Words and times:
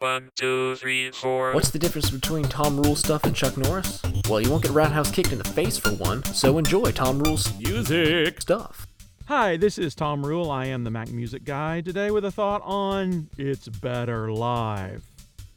One, 0.00 0.30
two, 0.34 0.76
three, 0.76 1.10
four. 1.10 1.52
What's 1.52 1.68
the 1.68 1.78
difference 1.78 2.08
between 2.08 2.44
Tom 2.44 2.80
Rule 2.80 2.96
stuff 2.96 3.24
and 3.24 3.36
Chuck 3.36 3.58
Norris? 3.58 4.00
Well, 4.30 4.40
you 4.40 4.48
won't 4.48 4.62
get 4.62 4.72
Roundhouse 4.72 5.10
kicked 5.10 5.30
in 5.30 5.36
the 5.36 5.44
face 5.44 5.76
for 5.76 5.90
one, 5.90 6.24
so 6.24 6.56
enjoy 6.56 6.90
Tom 6.92 7.18
Rule's 7.18 7.54
Music. 7.58 8.40
stuff. 8.40 8.86
Hi, 9.28 9.58
this 9.58 9.76
is 9.76 9.94
Tom 9.94 10.24
Rule. 10.24 10.50
I 10.50 10.64
am 10.64 10.84
the 10.84 10.90
Mac 10.90 11.10
Music 11.10 11.44
Guy. 11.44 11.82
Today 11.82 12.10
with 12.10 12.24
a 12.24 12.30
thought 12.30 12.62
on 12.64 13.28
It's 13.36 13.68
Better 13.68 14.32
Live. 14.32 15.04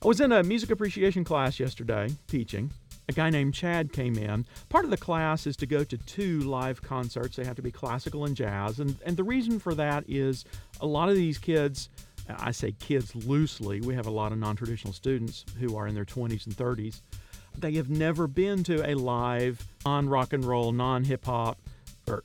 I 0.04 0.08
was 0.08 0.20
in 0.20 0.34
a 0.34 0.44
music 0.44 0.72
appreciation 0.72 1.24
class 1.24 1.58
yesterday 1.58 2.10
teaching. 2.28 2.70
A 3.08 3.14
guy 3.14 3.30
named 3.30 3.54
Chad 3.54 3.94
came 3.94 4.18
in. 4.18 4.46
Part 4.68 4.84
of 4.84 4.92
the 4.92 4.98
class 4.98 5.48
is 5.48 5.56
to 5.56 5.66
go 5.66 5.86
to 5.86 5.98
two 6.00 6.42
live 6.42 6.82
concerts. 6.82 7.38
They 7.38 7.46
have 7.46 7.56
to 7.56 7.62
be 7.62 7.72
classical 7.72 8.26
and 8.26 8.36
jazz. 8.36 8.80
And, 8.82 8.98
and 9.06 9.16
the 9.16 9.24
reason 9.24 9.58
for 9.58 9.74
that 9.76 10.04
is 10.10 10.44
a 10.82 10.86
lot 10.86 11.08
of 11.08 11.16
these 11.16 11.38
kids, 11.38 11.88
I 12.30 12.52
say 12.52 12.72
kids 12.74 13.16
loosely, 13.16 13.82
we 13.82 13.96
have 13.96 14.08
a 14.08 14.12
lot 14.12 14.32
of 14.32 14.38
non 14.38 14.56
traditional 14.56 14.94
students 14.94 15.46
who 15.60 15.76
are 15.76 15.88
in 15.88 15.96
their 15.96 16.06
20s 16.06 16.46
and 16.46 16.56
30s. 16.56 17.02
They 17.58 17.74
have 17.74 17.90
never 17.90 18.28
been 18.28 18.64
to 18.64 18.90
a 18.90 18.96
live, 18.96 19.66
non 19.86 20.10
rock 20.10 20.34
and 20.34 20.44
roll, 20.44 20.72
non 20.72 21.04
hip 21.04 21.26
hop, 21.26 21.60
or 22.08 22.24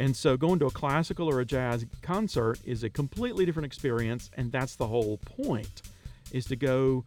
and 0.00 0.16
so 0.16 0.36
going 0.36 0.58
to 0.60 0.66
a 0.66 0.70
classical 0.70 1.28
or 1.28 1.40
a 1.40 1.44
jazz 1.44 1.84
concert 2.00 2.58
is 2.64 2.82
a 2.84 2.90
completely 2.90 3.44
different 3.44 3.66
experience, 3.66 4.30
and 4.34 4.50
that's 4.50 4.76
the 4.76 4.86
whole 4.86 5.18
point, 5.18 5.82
is 6.32 6.46
to 6.46 6.56
go 6.56 7.04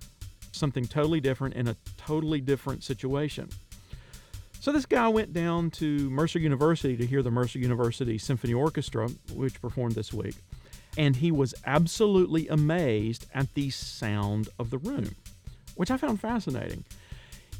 something 0.51 0.85
totally 0.85 1.19
different 1.19 1.55
in 1.55 1.67
a 1.67 1.75
totally 1.97 2.39
different 2.39 2.83
situation. 2.83 3.49
So 4.59 4.71
this 4.71 4.85
guy 4.85 5.07
went 5.07 5.33
down 5.33 5.71
to 5.71 6.09
Mercer 6.11 6.37
University 6.39 6.95
to 6.95 7.05
hear 7.05 7.23
the 7.23 7.31
Mercer 7.31 7.57
University 7.57 8.19
Symphony 8.19 8.53
Orchestra, 8.53 9.09
which 9.33 9.59
performed 9.59 9.95
this 9.95 10.13
week, 10.13 10.35
and 10.97 11.15
he 11.15 11.31
was 11.31 11.53
absolutely 11.65 12.47
amazed 12.47 13.25
at 13.33 13.53
the 13.53 13.69
sound 13.69 14.49
of 14.59 14.69
the 14.69 14.77
room, 14.77 15.15
which 15.75 15.91
I 15.91 15.97
found 15.97 16.19
fascinating. 16.19 16.83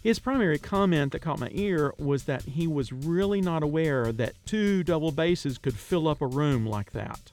His 0.03 0.19
primary 0.19 0.59
comment 0.59 1.13
that 1.13 1.21
caught 1.21 1.39
my 1.39 1.49
ear 1.53 1.93
was 1.97 2.25
that 2.25 2.43
he 2.43 2.67
was 2.67 2.91
really 2.91 3.39
not 3.39 3.63
aware 3.63 4.11
that 4.11 4.33
two 4.45 4.83
double 4.83 5.11
basses 5.11 5.57
could 5.57 5.75
fill 5.75 6.09
up 6.09 6.21
a 6.21 6.27
room 6.27 6.65
like 6.65 6.91
that. 6.91 7.31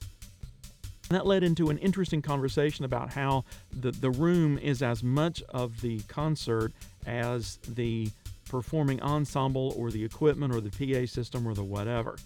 And 1.08 1.16
that 1.16 1.26
led 1.26 1.42
into 1.42 1.70
an 1.70 1.78
interesting 1.78 2.22
conversation 2.22 2.84
about 2.84 3.12
how 3.12 3.44
the, 3.72 3.90
the 3.90 4.12
room 4.12 4.56
is 4.58 4.80
as 4.80 5.02
much 5.02 5.42
of 5.48 5.80
the 5.80 5.98
concert 6.02 6.72
as 7.04 7.58
the 7.66 8.10
performing 8.48 9.02
ensemble 9.02 9.74
or 9.76 9.90
the 9.90 10.04
equipment 10.04 10.54
or 10.54 10.60
the 10.60 10.70
PA 10.70 11.06
system 11.06 11.48
or 11.48 11.54
the 11.54 11.64
whatever. 11.64 12.16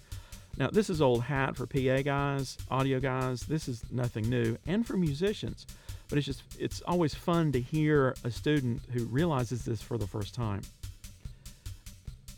Now, 0.56 0.68
this 0.70 0.88
is 0.88 1.02
old 1.02 1.22
hat 1.22 1.56
for 1.56 1.66
PA 1.66 2.02
guys, 2.02 2.56
audio 2.70 3.00
guys. 3.00 3.42
This 3.42 3.68
is 3.68 3.82
nothing 3.90 4.28
new, 4.28 4.56
and 4.66 4.86
for 4.86 4.96
musicians. 4.96 5.66
But 6.08 6.18
it's 6.18 6.26
just 6.26 6.42
it's 6.58 6.80
always 6.82 7.14
fun 7.14 7.50
to 7.52 7.60
hear 7.60 8.14
a 8.24 8.30
student 8.30 8.82
who 8.92 9.04
realizes 9.06 9.64
this 9.64 9.82
for 9.82 9.98
the 9.98 10.06
first 10.06 10.34
time. 10.34 10.62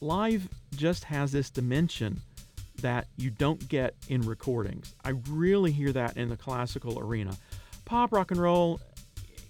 Live 0.00 0.48
just 0.76 1.04
has 1.04 1.32
this 1.32 1.50
dimension 1.50 2.20
that 2.80 3.06
you 3.16 3.30
don't 3.30 3.66
get 3.68 3.94
in 4.08 4.20
recordings. 4.22 4.94
I 5.04 5.14
really 5.28 5.72
hear 5.72 5.92
that 5.92 6.16
in 6.16 6.28
the 6.28 6.36
classical 6.36 6.98
arena. 6.98 7.36
Pop 7.84 8.12
rock 8.12 8.30
and 8.30 8.40
roll 8.40 8.80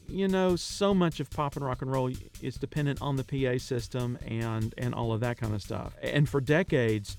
you 0.08 0.28
know 0.28 0.54
so 0.54 0.94
much 0.94 1.20
of 1.20 1.28
pop 1.30 1.56
and 1.56 1.64
rock 1.64 1.82
and 1.82 1.90
roll 1.90 2.10
is 2.40 2.56
dependent 2.56 3.02
on 3.02 3.16
the 3.16 3.24
pa 3.24 3.58
system 3.58 4.18
and 4.24 4.74
and 4.78 4.94
all 4.94 5.12
of 5.12 5.20
that 5.20 5.36
kind 5.36 5.54
of 5.54 5.62
stuff. 5.62 5.94
And 6.02 6.28
for 6.28 6.40
decades 6.40 7.16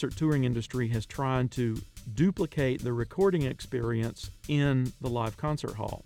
the 0.00 0.08
touring 0.08 0.44
industry 0.44 0.88
has 0.88 1.06
tried 1.06 1.50
to 1.52 1.80
duplicate 2.14 2.82
the 2.82 2.92
recording 2.92 3.42
experience 3.42 4.30
in 4.48 4.92
the 5.00 5.08
live 5.08 5.36
concert 5.36 5.74
hall 5.74 6.04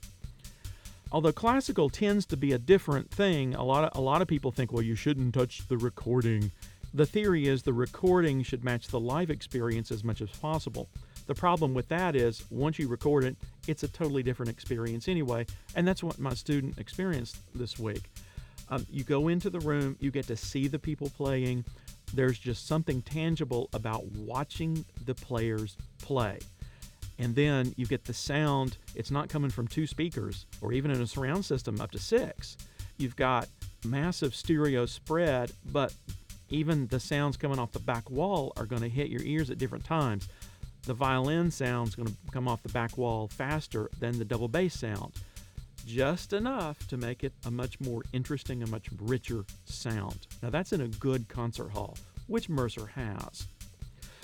although 1.13 1.33
classical 1.33 1.89
tends 1.89 2.25
to 2.27 2.37
be 2.37 2.53
a 2.53 2.59
different 2.59 3.11
thing, 3.11 3.55
a 3.55 3.65
lot 3.65 3.85
of 3.85 3.97
a 3.97 4.01
lot 4.01 4.23
of 4.23 4.29
people 4.29 4.53
think, 4.53 4.73
well, 4.73 4.83
you 4.83 4.95
shouldn't 4.95 5.35
touch 5.35 5.67
the 5.69 5.77
recording. 5.77 6.51
The 6.93 7.07
theory 7.07 7.47
is 7.47 7.63
the 7.63 7.73
recording 7.73 8.43
should 8.43 8.65
match 8.65 8.89
the 8.89 9.01
live 9.01 9.31
experience 9.31 9.91
as 9.91 10.03
much 10.03 10.21
as 10.21 10.31
possible. 10.31 10.89
The 11.27 11.35
problem 11.35 11.75
with 11.75 11.89
that 11.89 12.17
is 12.17 12.45
once 12.51 12.79
you 12.79 12.89
record 12.89 13.25
it, 13.25 13.37
it's 13.69 13.85
a 13.85 13.89
totally 13.89 14.25
different 14.25 14.51
experience 14.51 15.07
anyway, 15.07 15.47
and 15.77 15.87
that's 15.87 16.03
what 16.03 16.19
my 16.19 16.35
student 16.35 16.79
experienced 16.79 17.37
this 17.55 17.79
week. 17.79 18.11
Um, 18.69 18.87
you 18.91 19.05
go 19.05 19.29
into 19.29 19.51
the 19.51 19.61
room, 19.61 19.97
you 20.01 20.11
get 20.11 20.27
to 20.29 20.37
see 20.37 20.69
the 20.69 20.79
people 20.79 21.11
playing. 21.11 21.65
There's 22.15 22.39
just 22.39 22.67
something 22.67 23.03
tangible 23.03 23.69
about 23.73 24.05
watching 24.13 24.85
the 25.05 25.15
players 25.15 25.77
play. 26.03 26.39
And 27.19 27.35
then 27.35 27.75
you 27.77 27.87
get 27.87 28.05
the 28.05 28.15
sound 28.15 28.79
it's 28.95 29.11
not 29.11 29.29
coming 29.29 29.51
from 29.51 29.69
two 29.69 29.87
speakers 29.87 30.47
or 30.61 30.73
even 30.73 30.91
in 30.91 31.01
a 31.01 31.07
surround 31.07 31.45
system 31.45 31.81
up 31.81 31.91
to 31.93 31.99
six. 31.99 32.57
You've 32.97 33.17
got 33.17 33.49
massive 33.85 34.35
stereo 34.35 34.87
spread 34.87 35.53
but 35.71 35.93
even 36.49 36.87
the 36.89 36.99
sounds 36.99 37.37
coming 37.37 37.59
off 37.59 37.73
the 37.73 37.79
back 37.79 38.11
wall 38.11 38.53
are 38.57 38.67
going 38.67 38.83
to 38.83 38.89
hit 38.89 39.09
your 39.09 39.23
ears 39.23 39.51
at 39.51 39.59
different 39.59 39.85
times. 39.85 40.29
The 40.85 40.95
violin 40.95 41.51
sound's 41.51 41.95
going 41.95 42.09
to 42.09 42.15
come 42.33 42.49
off 42.49 42.63
the 42.63 42.71
back 42.71 42.97
wall 42.97 43.29
faster 43.29 43.91
than 44.01 44.19
the 44.19 44.25
double 44.25 44.49
bass 44.49 44.75
sound 44.75 45.13
just 45.87 46.33
enough 46.33 46.87
to 46.89 46.97
make 46.97 47.25
it 47.25 47.33
a 47.47 47.51
much 47.51 47.81
more 47.81 48.03
interesting 48.13 48.63
and 48.63 48.71
much 48.71 48.89
richer 49.01 49.45
sound 49.65 50.27
now 50.43 50.51
that's 50.51 50.73
in 50.73 50.81
a 50.81 50.89
good 50.89 51.29
concert 51.29 51.71
hall 51.71 51.97
which 52.27 52.49
mercer 52.49 52.87
has 52.87 53.47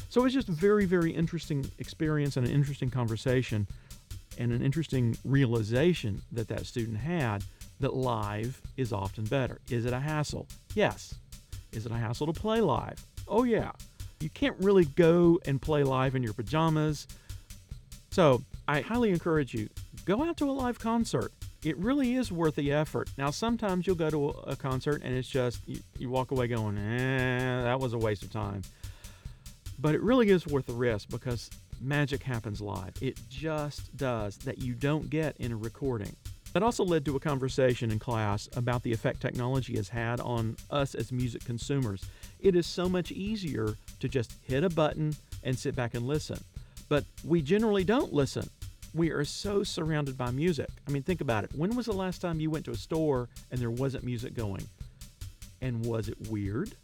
so 0.08 0.24
it's 0.24 0.34
just 0.34 0.48
a 0.48 0.52
very, 0.52 0.86
very 0.86 1.10
interesting 1.10 1.70
experience 1.78 2.36
and 2.36 2.46
an 2.46 2.52
interesting 2.52 2.90
conversation 2.90 3.66
and 4.38 4.52
an 4.52 4.62
interesting 4.62 5.16
realization 5.24 6.22
that 6.32 6.48
that 6.48 6.66
student 6.66 6.98
had 6.98 7.44
that 7.80 7.94
live 7.94 8.60
is 8.76 8.92
often 8.92 9.24
better. 9.24 9.60
Is 9.70 9.84
it 9.84 9.92
a 9.92 10.00
hassle? 10.00 10.46
Yes. 10.74 11.14
Is 11.72 11.86
it 11.86 11.92
a 11.92 11.96
hassle 11.96 12.32
to 12.32 12.32
play 12.32 12.60
live? 12.60 13.04
Oh, 13.28 13.42
yeah. 13.42 13.72
You 14.20 14.30
can't 14.30 14.56
really 14.58 14.84
go 14.84 15.38
and 15.44 15.60
play 15.60 15.82
live 15.82 16.14
in 16.14 16.22
your 16.22 16.32
pajamas. 16.32 17.06
So 18.10 18.42
I 18.66 18.80
highly 18.80 19.10
encourage 19.10 19.52
you 19.52 19.68
go 20.04 20.22
out 20.22 20.36
to 20.38 20.48
a 20.48 20.52
live 20.52 20.78
concert. 20.78 21.32
It 21.66 21.76
really 21.78 22.14
is 22.14 22.30
worth 22.30 22.54
the 22.54 22.70
effort. 22.70 23.10
Now, 23.18 23.32
sometimes 23.32 23.88
you'll 23.88 23.96
go 23.96 24.08
to 24.08 24.28
a 24.46 24.54
concert 24.54 25.02
and 25.02 25.12
it's 25.16 25.26
just, 25.26 25.66
you, 25.66 25.80
you 25.98 26.08
walk 26.08 26.30
away 26.30 26.46
going, 26.46 26.78
eh, 26.78 27.62
that 27.64 27.80
was 27.80 27.92
a 27.92 27.98
waste 27.98 28.22
of 28.22 28.30
time. 28.30 28.62
But 29.80 29.96
it 29.96 30.00
really 30.00 30.30
is 30.30 30.46
worth 30.46 30.66
the 30.66 30.74
risk 30.74 31.08
because 31.08 31.50
magic 31.80 32.22
happens 32.22 32.60
live. 32.60 32.94
It 33.00 33.18
just 33.28 33.96
does 33.96 34.36
that 34.38 34.58
you 34.58 34.74
don't 34.74 35.10
get 35.10 35.36
in 35.38 35.50
a 35.50 35.56
recording. 35.56 36.14
That 36.52 36.62
also 36.62 36.84
led 36.84 37.04
to 37.06 37.16
a 37.16 37.20
conversation 37.20 37.90
in 37.90 37.98
class 37.98 38.48
about 38.54 38.84
the 38.84 38.92
effect 38.92 39.20
technology 39.20 39.74
has 39.74 39.88
had 39.88 40.20
on 40.20 40.56
us 40.70 40.94
as 40.94 41.10
music 41.10 41.44
consumers. 41.44 42.04
It 42.38 42.54
is 42.54 42.68
so 42.68 42.88
much 42.88 43.10
easier 43.10 43.76
to 43.98 44.08
just 44.08 44.34
hit 44.42 44.62
a 44.62 44.70
button 44.70 45.16
and 45.42 45.58
sit 45.58 45.74
back 45.74 45.94
and 45.94 46.06
listen. 46.06 46.38
But 46.88 47.02
we 47.24 47.42
generally 47.42 47.82
don't 47.82 48.12
listen. 48.12 48.48
We 48.96 49.10
are 49.10 49.26
so 49.26 49.62
surrounded 49.62 50.16
by 50.16 50.30
music. 50.30 50.70
I 50.88 50.90
mean, 50.90 51.02
think 51.02 51.20
about 51.20 51.44
it. 51.44 51.50
When 51.54 51.76
was 51.76 51.84
the 51.84 51.92
last 51.92 52.22
time 52.22 52.40
you 52.40 52.48
went 52.48 52.64
to 52.64 52.70
a 52.70 52.76
store 52.76 53.28
and 53.50 53.60
there 53.60 53.70
wasn't 53.70 54.04
music 54.04 54.32
going? 54.32 54.66
And 55.60 55.84
was 55.84 56.08
it 56.08 56.16
weird? 56.30 56.74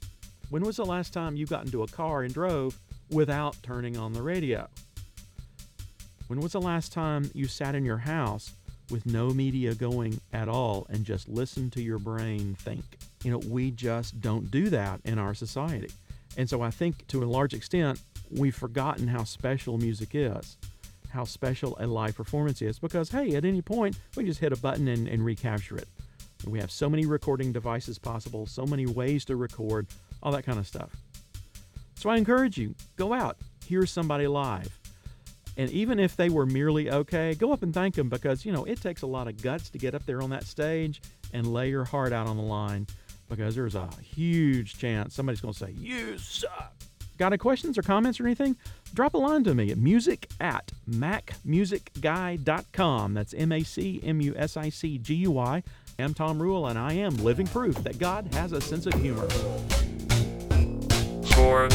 When 0.51 0.63
was 0.63 0.77
the 0.77 0.85
last 0.85 1.15
time 1.15 1.37
you 1.37 1.47
got 1.47 1.65
into 1.65 1.85
a 1.85 1.89
car 1.89 2.25
and 2.25 2.35
drove 2.35 2.77
without 3.11 3.57
turning 3.63 3.97
on 3.97 4.13
the 4.13 4.21
radio? 4.21 4.69
When 6.27 6.39
was 6.41 6.53
the 6.53 6.61
last 6.61 6.93
time 6.93 7.31
you 7.33 7.47
sat 7.47 7.75
in 7.75 7.83
your 7.83 7.97
house 7.97 8.53
with 8.91 9.07
no 9.07 9.31
media 9.31 9.75
going 9.75 10.21
at 10.35 10.51
all 10.51 10.87
and 10.91 11.07
just 11.07 11.31
listened 11.31 11.73
to 11.73 11.83
your 11.83 11.99
brain 11.99 12.55
think? 12.61 12.85
You 13.25 13.31
know, 13.31 13.41
we 13.49 13.71
just 13.71 14.21
don't 14.21 14.51
do 14.51 14.69
that 14.69 15.01
in 15.07 15.19
our 15.19 15.33
society. 15.33 15.91
And 16.37 16.47
so 16.47 16.61
I 16.61 16.71
think 16.71 17.07
to 17.07 17.23
a 17.23 17.25
large 17.25 17.55
extent, 17.55 18.03
we've 18.31 18.55
forgotten 18.55 19.09
how 19.09 19.25
special 19.25 19.79
music 19.79 20.11
is, 20.13 20.59
how 21.13 21.25
special 21.25 21.77
a 21.79 21.87
live 21.87 22.17
performance 22.17 22.63
is, 22.63 22.79
because 22.79 23.11
hey, 23.11 23.35
at 23.35 23.45
any 23.45 23.63
point, 23.63 23.99
we 24.17 24.25
just 24.25 24.41
hit 24.41 24.53
a 24.53 24.57
button 24.57 24.89
and, 24.89 25.07
and 25.07 25.25
recapture 25.25 25.77
it. 25.77 25.89
We 26.47 26.59
have 26.59 26.71
so 26.71 26.89
many 26.89 27.07
recording 27.07 27.53
devices 27.53 27.99
possible, 27.99 28.47
so 28.47 28.67
many 28.67 28.87
ways 28.87 29.25
to 29.27 29.37
record, 29.37 29.87
all 30.23 30.33
that 30.33 30.45
kind 30.45 30.59
of 30.59 30.67
stuff. 30.67 30.91
So 31.95 32.11
I 32.11 32.17
encourage 32.17 32.59
you 32.59 32.75
go 32.97 33.13
out, 33.13 33.37
hear 33.65 33.87
somebody 33.87 34.27
live. 34.27 34.77
And 35.57 35.71
even 35.71 36.01
if 36.01 36.17
they 36.17 36.31
were 36.31 36.47
merely 36.47 36.91
okay, 36.91 37.35
go 37.35 37.53
up 37.53 37.63
and 37.63 37.75
thank 37.75 37.95
them 37.95 38.09
because, 38.09 38.45
you 38.45 38.53
know, 38.53 38.65
it 38.65 38.81
takes 38.81 39.03
a 39.03 39.07
lot 39.07 39.29
of 39.29 39.41
guts 39.41 39.71
to 39.71 39.79
get 39.79 39.95
up 39.95 40.05
there 40.07 40.23
on 40.23 40.31
that 40.31 40.45
stage 40.45 41.03
and 41.33 41.53
lay 41.53 41.69
your 41.69 41.85
heart 41.85 42.13
out 42.13 42.27
on 42.27 42.37
the 42.37 42.43
line 42.43 42.87
because 43.29 43.55
there's 43.55 43.75
a 43.75 43.89
huge 44.03 44.79
chance 44.79 45.15
somebody's 45.15 45.41
going 45.41 45.55
to 45.55 45.59
say, 45.59 45.73
You 45.73 46.19
suck. 46.19 46.75
Got 47.23 47.35
any 47.35 47.39
questions 47.39 47.79
or 47.79 47.83
comments 47.83 48.19
or 48.19 48.27
anything? 48.27 48.57
Drop 48.95 49.15
a 49.15 49.19
line 49.19 49.45
to 49.45 49.55
me 49.55 49.71
at 49.71 49.79
music 49.79 50.29
at 50.41 50.73
macmusicguy.com. 50.91 53.15
That's 53.15 53.33
M 53.33 53.53
A 53.53 53.63
C 53.63 54.01
M 54.03 54.21
U 54.21 54.35
S 54.37 54.57
I 54.57 54.71
C 54.71 54.99
G 54.99 55.15
U 55.15 55.39
I. 55.39 55.63
I'm 56.01 56.15
Tom 56.15 56.43
Rule, 56.43 56.67
and 56.67 56.77
I 56.77 56.95
am 56.95 57.17
living 57.19 57.47
proof 57.47 57.77
that 57.85 58.01
God 58.01 58.35
has 58.35 58.51
a 58.51 58.61
sense 58.61 58.87
of 58.87 58.95
humor. 58.95 59.29
Four. 61.37 61.69